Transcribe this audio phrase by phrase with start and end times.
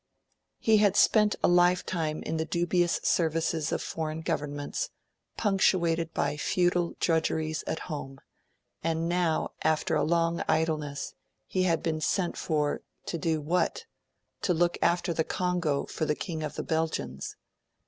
[0.57, 4.89] He had spent a lifetime in the dubious services of foreign governments,
[5.37, 8.19] punctuated by futile drudgeries at home;
[8.83, 11.13] and now, after a long idleness,
[11.45, 13.85] he had been sent for to do what?
[14.41, 17.35] to look after the Congo for the King of the Belgians.